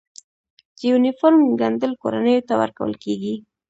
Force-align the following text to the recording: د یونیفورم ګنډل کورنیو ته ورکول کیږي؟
د 0.77 0.79
یونیفورم 0.91 1.41
ګنډل 1.59 1.93
کورنیو 2.01 2.45
ته 2.47 2.53
ورکول 2.61 2.93
کیږي؟ 3.03 3.35